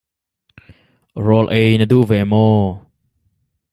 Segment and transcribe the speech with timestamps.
[1.25, 2.61] Rawl ei na duh ve maw?